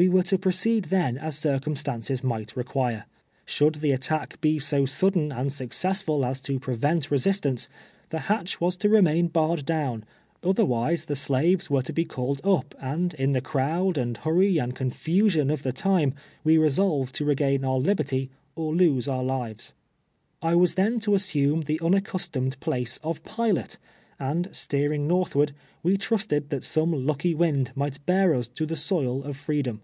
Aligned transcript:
We 0.00 0.08
were 0.08 0.22
to 0.22 0.38
proceed 0.38 0.84
then 0.84 1.18
as 1.18 1.36
circumstances 1.36 2.22
might 2.22 2.54
rerpiire. 2.54 3.02
Should 3.44 3.80
the 3.82 3.90
attack 3.90 4.40
Ije 4.40 4.62
so 4.62 4.86
sudden 4.86 5.32
and 5.32 5.52
successful 5.52 6.24
as 6.24 6.40
to 6.42 6.60
2:)revent 6.60 7.10
resistance, 7.10 7.68
tlie 8.12 8.20
hatch 8.20 8.60
was 8.60 8.76
to 8.76 8.88
remain 8.88 9.26
barred 9.26 9.66
do^^^l; 9.66 10.04
otherwise 10.40 11.06
the 11.06 11.16
slaves 11.16 11.68
were 11.68 11.82
to 11.82 11.92
be 11.92 12.04
called 12.04 12.40
up, 12.44 12.76
and 12.80 13.12
in 13.14 13.32
the 13.32 13.40
crowd, 13.40 13.98
and 13.98 14.18
hurry, 14.18 14.56
and 14.58 14.76
confusion 14.76 15.50
of 15.50 15.64
the 15.64 15.72
time, 15.72 16.14
we 16.44 16.58
resolved 16.58 17.12
to 17.16 17.24
regain 17.24 17.64
our 17.64 17.78
liberty 17.78 18.30
or 18.54 18.72
lose 18.76 19.08
our 19.08 19.24
lives. 19.24 19.74
I 20.40 20.54
was 20.54 20.74
then 20.74 21.00
to 21.00 21.16
assume 21.16 21.62
the 21.62 21.80
unaccustomed 21.80 22.60
place 22.60 22.98
of 23.02 23.24
pilot, 23.24 23.78
and, 24.20 24.48
steering 24.52 25.08
northward, 25.08 25.50
we 25.82 25.96
trusted 25.96 26.50
that 26.50 26.62
some 26.62 27.04
lucky 27.06 27.34
wind 27.34 27.72
might 27.74 28.04
bear 28.06 28.32
us 28.34 28.46
to 28.48 28.64
the 28.64 28.76
soil 28.76 29.24
of 29.24 29.36
tr 29.36 29.52
eedom. 29.54 29.80